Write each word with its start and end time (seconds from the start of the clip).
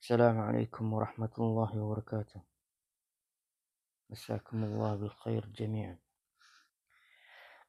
السلام 0.00 0.40
عليكم 0.40 0.92
ورحمة 0.92 1.34
الله 1.38 1.70
وبركاته. 1.76 2.40
مساكم 4.10 4.64
الله 4.64 4.96
بالخير 4.96 5.46
جميعا. 5.46 5.98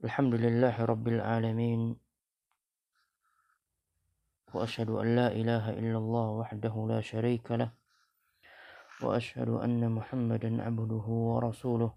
الحمد 0.04 0.34
لله 0.40 0.86
رب 0.86 1.08
العالمين 1.08 2.00
وأشهد 4.56 4.90
أن 4.90 5.16
لا 5.16 5.28
إله 5.36 5.76
إلا 5.76 5.98
الله 5.98 6.28
وحده 6.30 6.88
لا 6.90 7.02
شريك 7.04 7.52
له 7.52 7.76
وأشهد 9.04 9.50
أن 9.50 9.92
محمدا 9.92 10.64
عبده 10.64 11.08
ورسوله. 11.08 11.92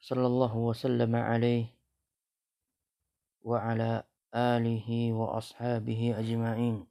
صلى 0.00 0.26
الله 0.26 0.56
وسلم 0.56 1.16
عليه 1.16 1.79
وعلى 3.42 4.04
آله 4.34 5.12
وأصحابه 5.12 6.14
أجمعين. 6.18 6.86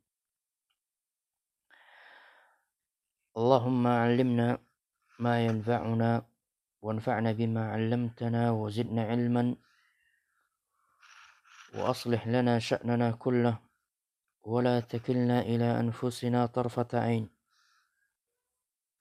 اللهم 3.38 3.88
علمنا 3.88 4.58
ما 5.20 5.46
ينفعنا 5.46 6.26
وانفعنا 6.82 7.32
بما 7.32 7.72
علمتنا 7.72 8.52
وزدنا 8.52 9.04
علما 9.08 9.56
وأصلح 11.76 12.28
لنا 12.28 12.60
شأننا 12.60 13.12
كله 13.12 13.60
ولا 14.44 14.80
تكلنا 14.80 15.42
إلى 15.42 15.80
أنفسنا 15.80 16.46
طرفة 16.46 16.88
عين. 16.94 17.30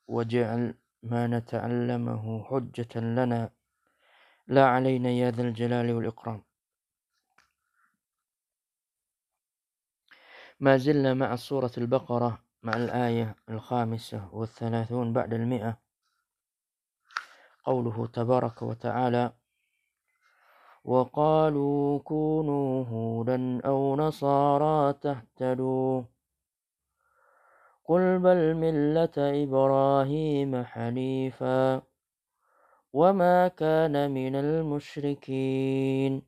واجعل 0.07 0.75
ما 1.03 1.27
نتعلمه 1.27 2.45
حجة 2.45 3.01
لنا. 3.01 3.51
لا 4.47 4.65
علينا 4.67 5.11
يا 5.11 5.31
ذا 5.31 5.43
الجلال 5.43 5.93
والإكرام. 5.93 6.48
ما 10.61 10.77
زلنا 10.77 11.15
مع 11.15 11.37
سورة 11.37 11.71
البقرة 11.79 12.39
مع 12.63 12.77
الآية 12.77 13.37
الخامسة 13.51 14.29
والثلاثون 14.33 15.13
بعد 15.13 15.35
المئة. 15.35 15.79
قوله 17.65 18.07
تبارك 18.07 18.63
وتعالى 18.63 19.33
وقالوا 20.85 21.99
كونوا 21.99 22.85
هودا 22.85 23.61
أو 23.67 23.97
نصارى 23.97 24.93
تهتدوا 24.93 26.03
قل 27.85 28.19
بل 28.19 28.55
ملة 28.55 29.17
إبراهيم 29.17 30.65
حنيفا 30.65 31.83
وما 32.93 33.49
كان 33.49 34.11
من 34.11 34.37
المشركين 34.37 36.28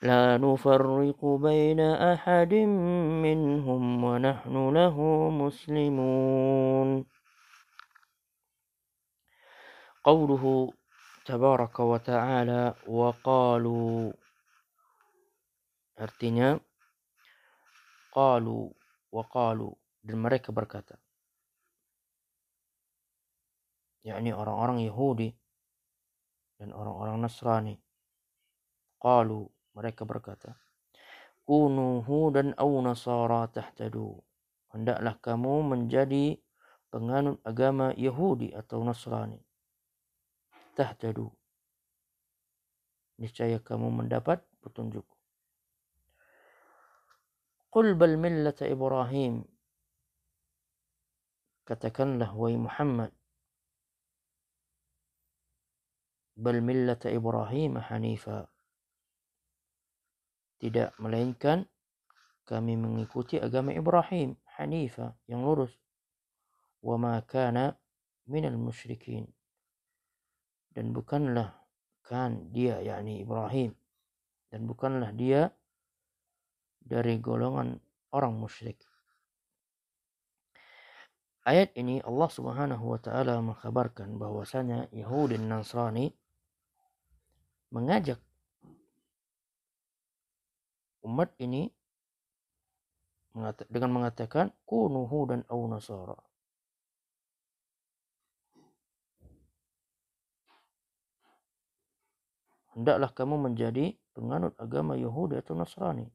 لا 0.00 0.40
نفرق 0.40 1.20
بين 1.24 1.80
أحد 1.80 2.52
منهم 3.20 4.04
ونحن 4.04 4.54
له 4.72 4.96
مسلمون. 5.28 6.88
قوله 10.00 10.44
تبارك 11.28 11.76
وتعالى 11.80 12.62
وقالوا 12.88 14.12
artinya 16.00 16.56
قالوا 18.16 18.72
وقالوا 19.12 19.72
dan 20.00 20.16
mereka 20.16 20.48
berkata. 20.48 20.96
أرى 24.00 24.32
orang-orang 24.32 24.80
أرى 24.88 25.28
dan 26.56 26.72
orang-orang 26.72 27.20
قالوا 28.96 29.59
mereka 29.80 30.04
berkata, 30.04 30.60
Kunu 31.48 32.04
hudan 32.04 32.52
au 32.60 32.84
nasara 32.84 33.48
tahtadu. 33.48 34.20
Hendaklah 34.70 35.16
kamu 35.18 35.66
menjadi 35.72 36.36
penganut 36.92 37.40
agama 37.42 37.96
Yahudi 37.96 38.52
atau 38.52 38.84
Nasrani. 38.84 39.40
Tahtadu. 40.76 41.32
Niscaya 43.18 43.58
kamu 43.58 43.88
mendapat 44.04 44.44
petunjuk. 44.60 45.08
Qul 47.72 47.96
bal 47.96 48.20
millata 48.20 48.68
Ibrahim. 48.68 49.42
Katakanlah 51.66 52.30
wahai 52.36 52.60
Muhammad 52.60 53.10
bal 56.40 56.64
millata 56.64 57.12
Ibrahim 57.12 57.76
hanifa 57.76 58.48
tidak 60.60 60.92
melainkan 61.00 61.64
kami 62.44 62.76
mengikuti 62.76 63.40
agama 63.40 63.72
Ibrahim 63.72 64.36
hanifa 64.60 65.16
yang 65.24 65.42
lurus. 65.42 65.72
Wa 66.84 67.00
ma 67.00 67.16
kana 67.24 67.72
minal 68.28 68.60
musyrikin. 68.60 69.24
Dan 70.70 70.92
bukanlah 70.92 71.56
kan 72.04 72.52
dia 72.52 72.78
yakni 72.84 73.24
Ibrahim. 73.24 73.72
Dan 74.52 74.68
bukanlah 74.68 75.14
dia 75.16 75.48
dari 76.82 77.16
golongan 77.22 77.78
orang 78.10 78.34
musyrik. 78.36 78.82
Ayat 81.40 81.72
ini 81.72 82.04
Allah 82.04 82.28
Subhanahu 82.28 82.84
wa 82.84 83.00
taala 83.00 83.40
mengkabarkan 83.40 84.20
bahwasanya 84.20 84.92
Yahudi 84.92 85.40
dan 85.40 85.48
Nasrani 85.48 86.12
mengajak 87.72 88.20
umat 91.06 91.32
ini 91.40 91.70
dengan 93.70 93.90
mengatakan 93.94 94.50
kunuhu 94.66 95.30
dan 95.30 95.46
au 95.46 95.64
nasara. 95.70 96.18
Hendaklah 102.74 103.10
kamu 103.12 103.50
menjadi 103.50 103.92
penganut 104.14 104.54
agama 104.56 104.94
Yahudi 104.94 105.36
atau 105.36 105.58
Nasrani. 105.58 106.06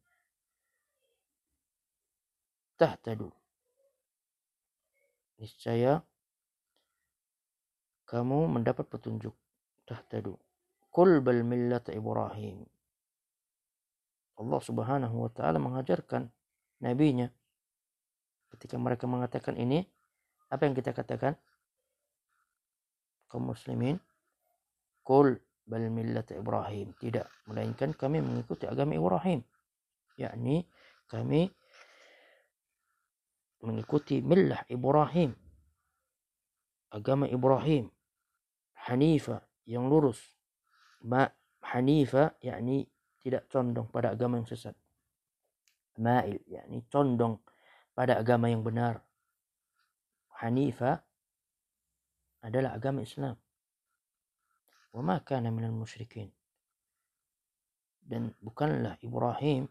Tahtadu. 2.79 3.29
Niscaya 5.37 6.01
kamu 8.07 8.49
mendapat 8.49 8.87
petunjuk. 8.87 9.35
Tahtadu. 9.85 10.39
Kul 10.89 11.19
bal 11.19 11.43
millat 11.43 11.91
Ibrahim. 11.91 12.63
Allah 14.35 14.59
Subhanahu 14.59 15.15
wa 15.15 15.31
taala 15.31 15.57
mengajarkan 15.59 16.27
nabinya. 16.83 17.31
Ketika 18.51 18.75
mereka 18.75 19.07
mengatakan 19.07 19.55
ini 19.55 19.83
apa 20.51 20.67
yang 20.67 20.75
kita 20.75 20.91
katakan? 20.91 21.35
Kaum 23.31 23.51
muslimin 23.51 23.99
kul 25.01 25.39
bal 25.65 25.87
millat 25.89 26.31
Ibrahim. 26.35 26.93
Tidak 26.95 27.49
melainkan 27.49 27.91
kami 27.95 28.21
mengikuti 28.21 28.67
agama 28.69 28.95
Ibrahim. 28.95 29.41
Yakni 30.15 30.63
kami 31.09 31.49
mengikuti 33.65 34.21
millah 34.21 34.61
Ibrahim. 34.69 35.33
Agama 36.93 37.27
Ibrahim. 37.27 37.91
Hanifa 38.87 39.41
yang 39.65 39.89
lurus. 39.89 40.21
Ma 41.01 41.25
hanifa 41.65 42.37
yakni 42.39 42.85
tidak 43.25 43.49
condong 43.49 43.89
pada 43.89 44.13
agama 44.13 44.37
yang 44.37 44.45
sesat. 44.45 44.77
Ma'il, 45.97 46.37
yakni 46.45 46.85
condong 46.93 47.41
pada 47.97 48.21
agama 48.21 48.45
yang 48.53 48.61
benar. 48.61 49.01
Hanifa 50.37 51.01
adalah 52.45 52.77
agama 52.77 53.01
Islam. 53.01 53.33
Wa 54.93 55.01
ma 55.01 55.17
kana 55.25 55.49
minal 55.49 55.73
musyrikin. 55.73 56.29
Dan 58.05 58.29
bukanlah 58.37 59.01
Ibrahim 59.01 59.65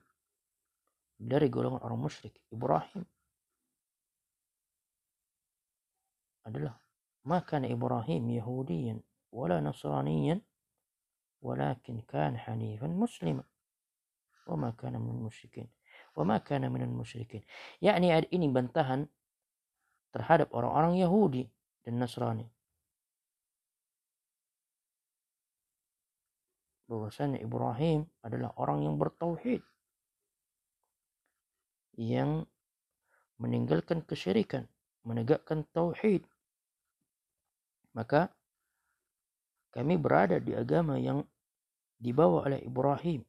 dari 1.15 1.47
golongan 1.47 1.79
orang 1.87 2.11
musyrik. 2.11 2.35
Ibrahim 2.50 3.07
adalah 6.43 6.75
maka 7.23 7.62
Ibrahim 7.62 8.35
Yahudiyan 8.35 8.99
wala 9.31 9.62
Nasraniyan 9.62 10.43
ولكن 11.44 12.01
كان 12.01 12.38
حنيفا 12.38 12.88
مسلما 12.88 13.44
وما 14.48 14.69
كان 14.72 15.01
من 15.01 15.10
المشركين 15.10 15.69
وما 16.16 16.38
كان 16.38 16.72
من 16.72 16.81
المشركين 16.81 17.44
يعني 17.81 18.12
ayat 18.12 18.28
ini 18.36 18.51
bantahan 18.51 19.07
terhadap 20.12 20.51
orang-orang 20.51 21.00
Yahudi 21.00 21.48
dan 21.86 22.01
Nasrani 22.01 22.50
bahwasanya 26.90 27.38
Ibrahim 27.40 28.10
adalah 28.25 28.50
orang 28.57 28.81
yang 28.81 28.98
bertauhid 28.98 29.62
yang 32.01 32.50
meninggalkan 33.38 34.01
kesyirikan 34.01 34.66
menegakkan 35.06 35.63
tauhid 35.72 36.25
maka 37.94 38.34
kami 39.69 40.01
berada 40.01 40.42
di 40.42 40.57
agama 40.57 40.98
yang 40.98 41.22
dibawa 41.99 42.46
oleh 42.46 42.61
Ibrahim 42.62 43.23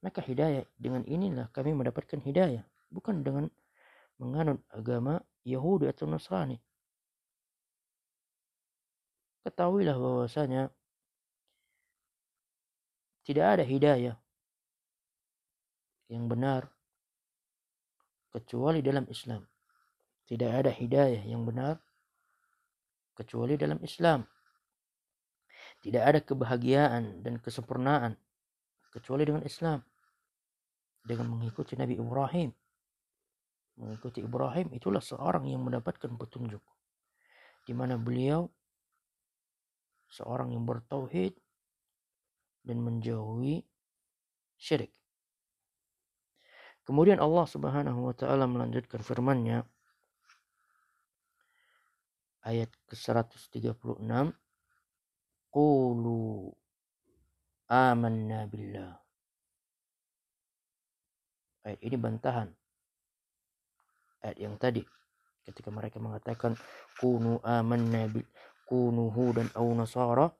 maka 0.00 0.24
hidayah 0.24 0.64
dengan 0.80 1.04
inilah 1.04 1.52
kami 1.52 1.76
mendapatkan 1.76 2.20
hidayah 2.24 2.64
bukan 2.88 3.20
dengan 3.20 3.52
menganut 4.16 4.64
agama 4.72 5.20
Yahudi 5.44 5.88
atau 5.88 6.08
Nasrani 6.08 6.56
ketahuilah 9.44 9.96
bahwasanya 9.96 10.68
tidak 13.24 13.46
ada 13.46 13.64
hidayah 13.64 14.16
yang 16.10 16.26
benar 16.26 16.66
kecuali 18.34 18.82
dalam 18.82 19.06
Islam. 19.06 19.46
Tidak 20.26 20.50
ada 20.50 20.70
hidayah 20.70 21.22
yang 21.26 21.42
benar 21.46 21.78
kecuali 23.14 23.58
dalam 23.58 23.78
Islam. 23.82 24.26
Tidak 25.80 26.02
ada 26.04 26.20
kebahagiaan 26.20 27.24
dan 27.24 27.40
kesempurnaan 27.40 28.12
kecuali 28.92 29.24
dengan 29.24 29.44
Islam. 29.44 29.80
Dengan 31.00 31.32
mengikuti 31.32 31.72
Nabi 31.76 31.96
Ibrahim. 31.96 32.52
Mengikuti 33.80 34.20
Ibrahim 34.20 34.76
itulah 34.76 35.00
seorang 35.00 35.48
yang 35.48 35.64
mendapatkan 35.64 36.12
petunjuk. 36.20 36.60
Di 37.64 37.72
mana 37.72 37.96
beliau 37.96 38.52
seorang 40.12 40.52
yang 40.52 40.68
bertauhid 40.68 41.32
dan 42.60 42.84
menjauhi 42.84 43.64
syirik. 44.60 44.92
Kemudian 46.84 47.22
Allah 47.22 47.46
Subhanahu 47.46 48.10
wa 48.10 48.14
taala 48.16 48.44
melanjutkan 48.50 49.00
firman-Nya 49.00 49.64
ayat 52.44 52.68
ke-136 52.90 54.34
Qulu 55.50 56.50
amanna 57.70 58.46
billah. 58.46 58.94
Ayat 61.66 61.80
ini 61.82 61.96
bantahan. 61.98 62.48
Ayat 64.22 64.38
yang 64.38 64.54
tadi 64.56 64.82
ketika 65.46 65.74
mereka 65.74 65.98
mengatakan 65.98 66.54
kunu 67.02 67.42
amanna 67.42 68.06
bil 68.06 68.26
kunu 68.70 69.10
hudan 69.10 69.50
aw 69.58 69.66
nasara. 69.74 70.30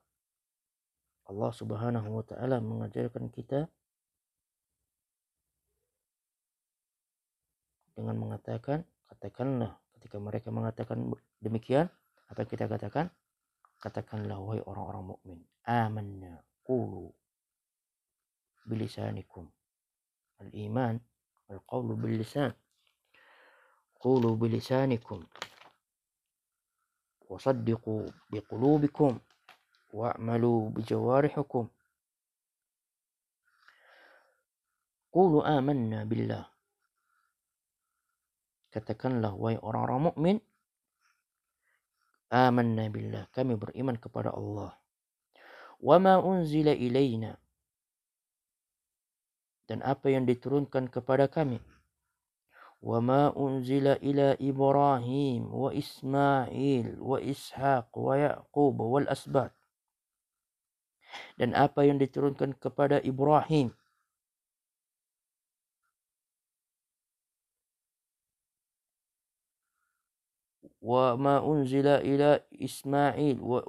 Allah 1.30 1.50
Subhanahu 1.54 2.08
wa 2.10 2.24
taala 2.26 2.58
mengajarkan 2.58 3.30
kita 3.30 3.70
dengan 7.94 8.16
mengatakan 8.18 8.82
katakanlah 9.06 9.78
ketika 9.98 10.16
mereka 10.18 10.48
mengatakan 10.50 11.12
demikian 11.38 11.86
apa 12.26 12.42
yang 12.42 12.50
kita 12.50 12.64
katakan 12.66 13.12
katakanlah 13.81 14.39
wahai 14.41 14.61
orang-orang 14.65 15.15
mukmin 15.15 15.39
amanna 15.65 16.41
qulu 16.65 17.11
bilisanikum 18.65 19.45
al-iman 20.41 20.97
al-qawlu 21.49 21.93
bil 21.99 22.17
lisan 22.19 22.51
qulu 23.99 24.37
bilisanikum 24.37 25.23
وصدقوا 27.25 28.05
بقلوبكم 28.29 29.11
wa'malu 29.95 30.75
bijawarihukum 30.75 31.71
Qulu 35.15 35.39
amanna 35.47 36.03
billah 36.03 36.43
Katakanlah 38.75 39.31
wahai 39.31 39.55
orang-orang 39.63 40.11
mukmin 40.11 40.37
amanna 42.30 42.86
billah. 42.88 43.26
Kami 43.34 43.58
beriman 43.58 43.98
kepada 43.98 44.30
Allah. 44.32 44.72
Wa 45.82 45.96
ma 45.98 46.22
unzila 46.22 46.72
ilaina 46.72 47.36
dan 49.70 49.86
apa 49.86 50.10
yang 50.10 50.26
diturunkan 50.26 50.90
kepada 50.90 51.30
kami? 51.30 51.62
Wa 52.82 52.98
ma 52.98 53.30
unzila 53.30 53.94
ila 54.02 54.34
Ibrahim 54.42 55.46
wa 55.46 55.70
Ismail 55.70 56.98
wa 56.98 57.22
Ishaq 57.22 57.94
wa 57.94 58.14
Yaqub 58.18 58.76
wal 58.82 59.06
asbat 59.06 59.54
dan 61.38 61.54
apa 61.54 61.86
yang 61.86 62.02
diturunkan 62.02 62.58
kepada 62.58 62.98
Ibrahim 63.02 63.70
Ismail 72.50 73.36
wa, 73.40 73.60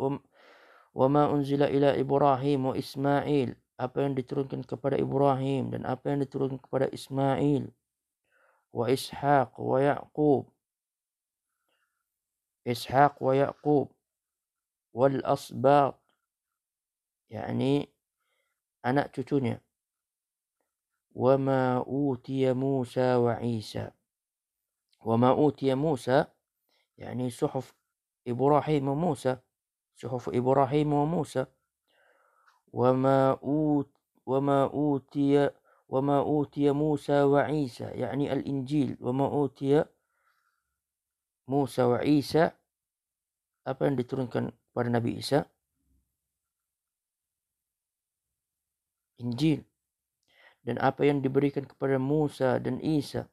wa 0.92 1.08
ma 1.08 1.24
unzila 1.32 1.68
ila 1.68 1.96
Ibrahim 1.96 2.72
wa 2.72 2.76
Ismail 2.76 3.56
apa 3.82 3.98
yang 4.06 4.14
diturunkan 4.14 4.62
kepada 4.64 4.96
Ibrahim 5.00 5.74
dan 5.74 5.88
apa 5.88 6.14
yang 6.14 6.22
diturunkan 6.24 6.60
kepada 6.62 6.88
Ismail 6.92 7.72
wa 8.72 8.86
Ishaq 8.88 9.58
wa 9.58 9.78
Yaqub 9.82 10.48
Ishaq 12.64 13.18
wa 13.20 13.34
Yaqub 13.34 13.90
wal 14.94 15.20
asbat 15.24 15.96
yakni 17.32 17.88
anak 18.84 19.16
cucunya 19.16 19.58
wa 21.16 21.36
ma 21.40 21.64
utiya 21.84 22.52
Musa 22.56 23.20
wa 23.20 23.40
Isa 23.44 23.96
wa 25.04 25.16
ma 25.18 25.32
utiya 25.34 25.74
Musa 25.74 26.30
wa 30.94 31.08
Musa 31.10 31.44
wa 32.72 32.90
ma 32.94 33.20
ut 33.42 33.90
wa 34.24 34.40
ma 34.40 34.60
utiya 34.70 35.52
wa 35.92 36.00
ma 36.00 36.18
utiya 36.24 36.72
Musa 36.72 37.28
wa 37.28 37.50
Isa 37.52 37.92
yakni 37.98 38.32
al-Injil 38.32 38.96
wa 39.02 39.12
ma 39.12 39.28
utiya 39.28 39.84
Musa 41.52 41.84
wa 41.90 42.00
Isa 42.06 42.56
apa 43.68 43.86
yang 43.86 43.96
diturunkan 43.98 44.50
pada 44.74 44.90
Nabi 44.90 45.22
Isa? 45.22 45.46
Injil. 49.22 49.62
Dan 50.62 50.78
apa 50.82 51.06
yang 51.06 51.22
diberikan 51.22 51.66
kepada 51.66 51.98
Musa 51.98 52.58
dan 52.62 52.78
Isa 52.82 53.26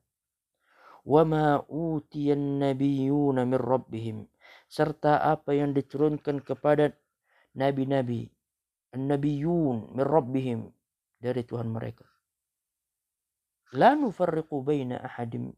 wa 1.08 1.24
ma 1.24 1.56
utiyan 1.64 2.60
nabiyuna 2.60 3.48
min 3.48 3.56
rabbihim. 3.56 4.18
Serta 4.68 5.24
apa 5.24 5.56
yang 5.56 5.72
diturunkan 5.72 6.44
kepada 6.44 6.92
nabi-nabi 7.56 8.28
an-nabiyun 8.92 9.96
min 9.96 10.04
rabbihim 10.04 10.60
dari 11.16 11.40
Tuhan 11.48 11.72
mereka. 11.72 12.04
La 13.72 13.96
nufarriqu 13.96 14.60
baina 14.60 15.00
ahadim 15.00 15.52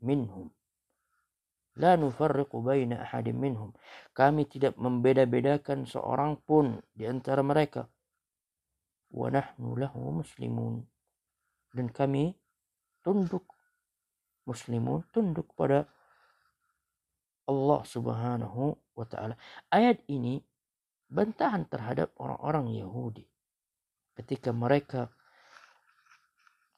minhum. 0.00 0.48
La 1.76 1.96
nufarriqu 2.00 2.60
baina 2.64 3.04
ahadim 3.04 3.36
minhum. 3.36 3.76
Kami 4.16 4.48
tidak 4.48 4.80
membeda-bedakan 4.80 5.84
seorang 5.84 6.40
pun 6.40 6.80
di 6.96 7.04
antara 7.04 7.44
mereka. 7.44 7.84
Wa 9.12 9.28
nahnu 9.28 9.76
lahu 9.76 10.24
muslimun. 10.24 10.84
Dan 11.72 11.92
kami 11.92 12.32
tunduk 13.04 13.55
muslimun 14.46 15.02
tunduk 15.10 15.50
pada 15.58 15.84
Allah 17.46 17.80
Subhanahu 17.86 18.74
wa 18.94 19.06
taala. 19.06 19.34
Ayat 19.70 20.02
ini 20.08 20.42
bantahan 21.06 21.66
terhadap 21.70 22.10
orang-orang 22.18 22.74
Yahudi 22.74 23.26
ketika 24.18 24.50
mereka 24.50 25.12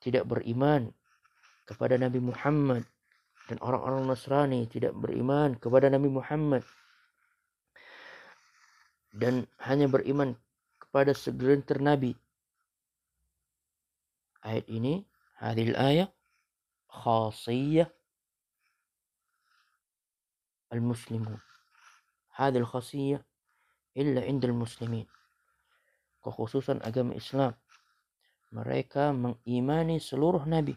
tidak 0.02 0.28
beriman 0.28 0.92
kepada 1.64 1.96
Nabi 1.96 2.20
Muhammad 2.20 2.84
dan 3.48 3.56
orang-orang 3.64 4.04
Nasrani 4.04 4.68
tidak 4.68 4.92
beriman 4.92 5.56
kepada 5.56 5.88
Nabi 5.88 6.08
Muhammad 6.12 6.64
dan 9.16 9.48
hanya 9.64 9.88
beriman 9.88 10.36
kepada 10.76 11.16
segelintir 11.16 11.80
nabi. 11.80 12.12
Ayat 14.44 14.68
ini, 14.70 15.02
hadil 15.40 15.74
ayat 15.74 16.12
khasiyah 16.88 17.88
al-muslimun. 20.72 21.40
hadil 22.36 22.68
khasiyah 22.68 23.22
illa 23.96 24.22
indal 24.24 24.54
muslimin. 24.54 25.06
Kekhususan 26.22 26.82
agama 26.84 27.14
Islam. 27.14 27.54
Mereka 28.52 29.12
mengimani 29.12 30.00
seluruh 30.00 30.44
nabi. 30.48 30.74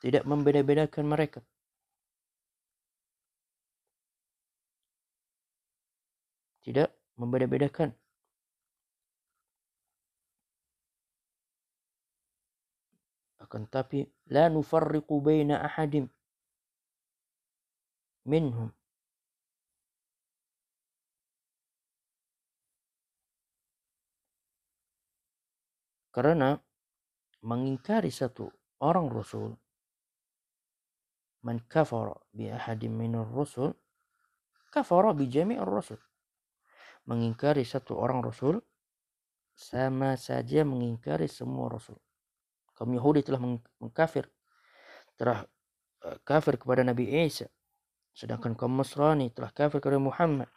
Tidak 0.00 0.24
membeda-bedakan 0.24 1.04
mereka. 1.04 1.40
Tidak 6.64 6.88
membeda-bedakan. 7.16 7.92
Akan 13.50 13.66
tapi 13.66 14.06
la 14.30 14.46
nufarriqu 14.46 15.18
baina 15.18 15.58
ahadim 15.58 16.06
minhum. 18.22 18.70
Karena 26.14 26.54
mengingkari 27.42 28.14
satu 28.14 28.46
orang 28.78 29.10
Rasul 29.10 29.58
man 31.42 31.58
kafara 31.66 32.14
bi 32.30 32.54
ahadin 32.54 32.94
minar 32.94 33.26
Rasul 33.34 33.74
kafara 34.70 35.10
bi 35.10 35.26
jami'ir 35.26 35.66
Rasul. 35.66 35.98
Mengingkari 37.10 37.66
satu 37.66 37.98
orang 37.98 38.22
Rasul 38.22 38.62
sama 39.58 40.14
saja 40.14 40.62
mengingkari 40.62 41.26
semua 41.26 41.66
Rasul 41.66 41.98
kaum 42.80 42.96
Yahudi 42.96 43.20
telah 43.20 43.36
mengkafir. 43.76 44.24
Telah 45.20 45.44
eh, 46.08 46.16
kafir 46.24 46.56
kepada 46.56 46.80
Nabi 46.80 47.12
Isa. 47.28 47.44
Sedangkan 48.16 48.56
kaum 48.56 48.72
Nasrani 48.72 49.28
telah 49.28 49.52
kafir 49.52 49.84
kepada 49.84 50.00
Muhammad. 50.00 50.48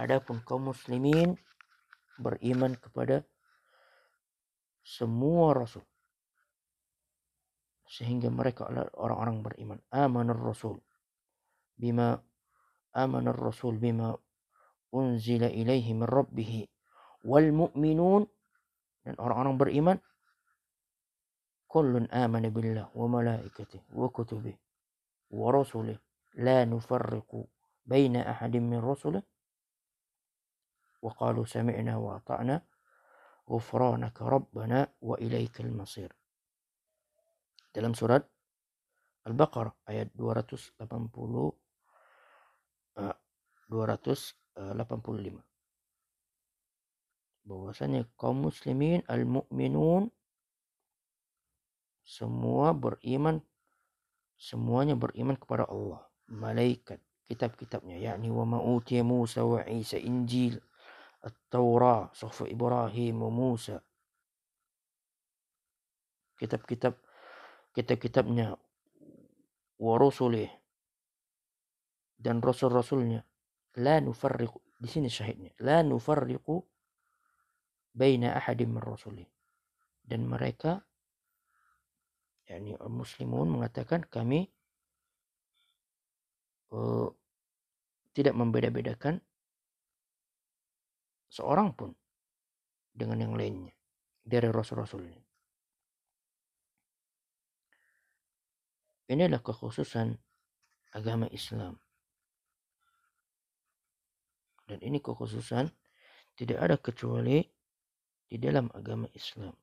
Adapun 0.00 0.40
kaum 0.48 0.72
muslimin 0.72 1.36
beriman 2.16 2.72
kepada 2.80 3.20
semua 4.80 5.52
rasul. 5.52 5.84
Sehingga 7.84 8.32
mereka 8.32 8.64
adalah 8.64 8.88
orang-orang 8.96 9.44
beriman. 9.44 9.78
Amanar 9.92 10.40
rasul. 10.40 10.80
Bima 11.76 12.16
amanar 12.96 13.36
rasul 13.36 13.76
bima 13.76 14.16
unzila 14.88 15.52
ilaihi 15.52 15.92
min 15.92 16.08
rabbih 16.08 16.64
wal 17.28 17.52
mu'minun 17.52 18.24
dan 19.06 19.14
orang-orang 19.22 19.54
beriman 19.54 19.98
kullun 21.70 22.10
amana 22.10 22.50
billah 22.50 22.90
wa 22.90 23.06
malaikatihi 23.06 23.94
wa 23.94 24.10
kutubihi 24.10 24.58
wa 25.30 25.54
rusulihi 25.54 26.02
la 26.42 26.66
nufarriqu 26.66 27.46
baina 27.86 28.26
ahadin 28.26 28.66
min 28.66 28.82
rusulihi. 28.82 29.24
Wa 31.06 31.14
qalu 31.14 31.46
sami'na 31.46 32.02
wa 32.02 32.18
ata'na 32.18 32.58
ghufranaka 33.46 34.26
rabbana 34.26 34.90
wa 35.00 35.14
ilaikal 35.22 35.70
masir. 35.70 36.10
Dalam 37.70 37.94
surat 37.94 38.26
Al-Baqarah 39.26 39.74
ayat 39.86 40.10
280 40.14 40.78
285 43.70 45.55
bahwasanya 47.46 48.04
kaum 48.18 48.42
muslimin 48.50 49.06
al 49.06 49.22
mukminun 49.22 50.10
semua 52.02 52.74
beriman 52.74 53.42
semuanya 54.38 54.94
beriman 54.94 55.38
kepada 55.38 55.66
Allah. 55.66 56.02
Malaikat 56.26 56.98
kitab-kitabnya 57.26 57.98
yakni 57.98 58.30
wa 58.30 58.46
ma 58.46 58.58
utiya 58.62 59.02
Musa 59.02 59.42
wa 59.42 59.62
Isa 59.66 59.98
Injil 59.98 60.58
At-Taurah 61.22 62.14
Suhuf 62.14 62.46
Ibrahim 62.46 63.26
wa 63.26 63.30
Musa. 63.30 63.82
Kitab-kitab 66.38 66.94
kitab-kitabnya 67.74 68.54
wa 69.80 69.94
rusulih 69.98 70.50
dan 72.18 72.38
rasul-rasulnya. 72.42 73.26
La 73.76 74.00
nufarriqu 74.00 74.62
di 74.78 74.88
sini 74.88 75.10
syahidnya. 75.10 75.52
La 75.60 75.82
nufarriqu 75.82 76.75
baina 77.96 78.36
ahadin 78.36 78.76
min 78.76 78.84
rasulih 78.84 79.24
dan 80.04 80.28
mereka 80.28 80.84
yakni 82.44 82.76
muslimun 82.86 83.48
mengatakan 83.48 84.04
kami 84.04 84.52
uh, 86.70 87.08
tidak 88.12 88.36
membeda-bedakan 88.36 89.24
seorang 91.32 91.72
pun 91.74 91.96
dengan 92.92 93.20
yang 93.20 93.34
lainnya 93.36 93.74
dari 94.24 94.48
rasul-rasulnya. 94.48 95.20
Inilah 99.06 99.38
kekhususan 99.38 100.18
agama 100.96 101.30
Islam. 101.30 101.78
Dan 104.66 104.82
ini 104.82 104.98
kekhususan 104.98 105.70
tidak 106.34 106.58
ada 106.58 106.74
kecuali 106.74 107.38
di 108.26 108.36
dalam 108.42 108.70
agama 108.74 109.06
Islam. 109.14 109.54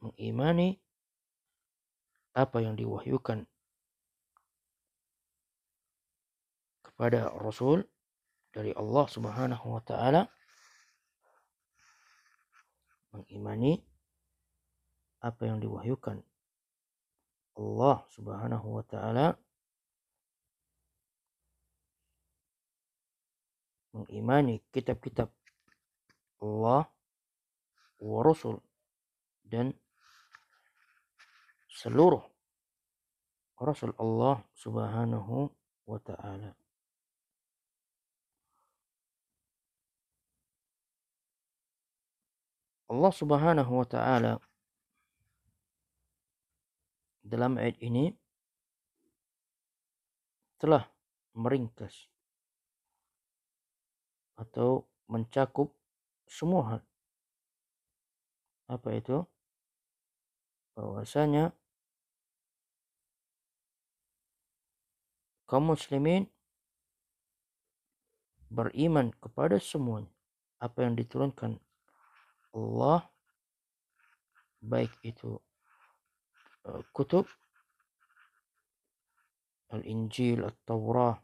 Mengimani 0.00 0.76
apa 2.36 2.60
yang 2.60 2.76
diwahyukan 2.76 3.48
kepada 6.84 7.32
Rasul 7.36 7.84
dari 8.56 8.72
Allah 8.72 9.04
Subhanahu 9.08 9.66
wa 9.68 9.84
taala 9.84 10.28
mengimani 13.12 13.84
apa 15.20 15.44
yang 15.44 15.60
diwahyukan 15.60 16.20
Allah 17.56 18.04
Subhanahu 18.12 18.80
wa 18.80 18.84
taala 18.84 19.36
mengimani 23.96 24.60
kitab-kitab 24.72 25.32
Allah 26.40 26.88
wa 28.00 28.20
Rasul 28.22 28.60
dan 29.46 29.72
seluruh 31.70 32.22
Rasul 33.56 33.96
Allah 33.96 34.44
Subhanahu 34.52 35.48
wa 35.88 35.98
taala. 36.00 36.52
Allah 42.86 43.12
Subhanahu 43.12 43.72
wa 43.82 43.86
taala 43.88 44.38
dalam 47.26 47.58
ayat 47.58 47.74
ini 47.82 48.14
telah 50.62 50.86
meringkas 51.34 52.06
atau 54.38 54.86
mencakup 55.10 55.74
semua 56.30 56.62
hal. 56.78 56.82
Apa 58.66 58.98
itu? 58.98 59.22
Bahwasanya 60.74 61.54
kaum 65.46 65.70
muslimin 65.72 66.26
beriman 68.50 69.14
kepada 69.22 69.58
semuanya 69.62 70.10
apa 70.58 70.86
yang 70.86 70.94
diturunkan 70.98 71.58
Allah 72.54 73.06
baik 74.62 74.90
itu 75.06 75.38
uh, 76.66 76.82
kutub 76.90 77.26
Al-Injil, 79.66 80.46
At-Taurah 80.46 81.18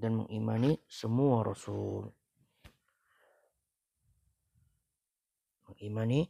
dan 0.00 0.24
mengimani 0.24 0.80
semua 0.88 1.44
rasul. 1.44 2.08
Mengimani 5.80 6.28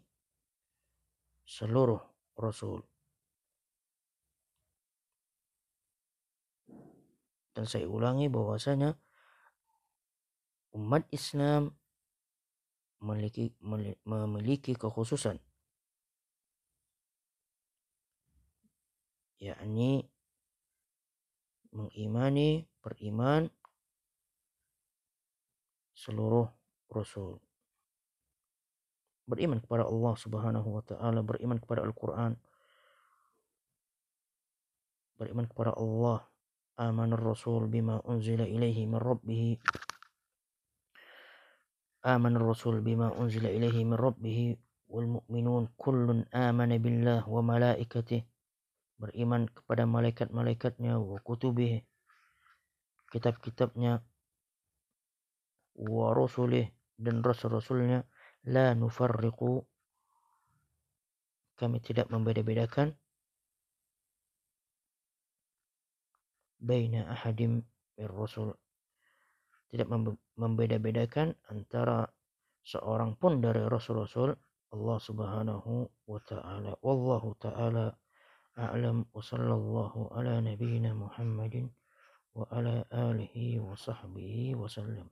seluruh 1.42 1.98
rasul. 2.38 2.86
Dan 7.50 7.66
saya 7.66 7.90
ulangi 7.90 8.30
bahwasanya 8.30 8.94
umat 10.78 11.02
Islam 11.10 11.74
memiliki 13.02 13.50
memiliki 14.06 14.78
kekhususan 14.78 15.42
yakni 19.40 20.04
mengimani 21.72 22.68
beriman 22.84 23.48
seluruh 25.96 26.46
rasul 26.92 27.40
beriman 29.30 29.62
kepada 29.62 29.86
Allah 29.86 30.14
Subhanahu 30.18 30.68
wa 30.74 30.82
taala 30.82 31.22
beriman 31.22 31.62
kepada 31.62 31.86
Al-Qur'an. 31.86 32.34
Beriman 35.14 35.46
kepada 35.46 35.78
Allah 35.78 36.26
amanur 36.80 37.22
rasul 37.22 37.68
bima 37.68 38.00
unzila 38.08 38.48
ilaihi 38.48 38.88
min 38.88 38.96
rabbih 38.96 39.60
amanur 42.08 42.56
rasul 42.56 42.80
bima 42.80 43.12
unzila 43.12 43.52
ilaihi 43.52 43.84
min 43.84 44.00
rabbih 44.00 44.56
wal 44.88 45.20
mu'minun 45.20 45.68
kullun 45.76 46.24
amana 46.32 46.80
billah 46.80 47.28
wa 47.28 47.44
malaikatih 47.44 48.24
beriman 48.96 49.44
kepada 49.52 49.84
malaikat-malaikatnya 49.84 50.96
wa 50.96 51.20
kutubih 51.20 51.84
kitab-kitabnya 53.12 54.00
wa 55.76 56.16
rusulih 56.16 56.72
dan 56.96 57.20
rasul-rasulnya 57.20 58.08
la 58.48 58.72
nufarriqu. 58.72 59.60
Kami 61.60 61.76
tidak 61.84 62.08
membeda-bedakan 62.08 62.96
baina 66.60 67.08
ahadim 67.08 67.64
min 67.96 68.08
rasul 68.08 68.52
tidak 69.70 69.86
membeda-bedakan 70.34 71.38
antara 71.46 72.10
seorang 72.66 73.14
pun 73.14 73.38
dari 73.38 73.62
rasul-rasul. 73.70 74.34
Allah 74.70 74.98
Subhanahu 74.98 75.86
wa 76.10 76.20
taala. 76.26 76.74
Wallahu 76.82 77.38
taala 77.38 77.94
a'lam. 78.58 79.06
Wa 79.14 79.22
sallallahu 79.22 80.10
ala 80.10 80.42
nabiyyina 80.42 80.90
Muhammadin 80.94 81.70
wa 82.34 82.46
ala 82.50 82.82
alihi 82.90 83.62
wa 83.62 83.78
sahbihi 83.78 84.58
wa 84.58 84.66
sallam 84.66 85.06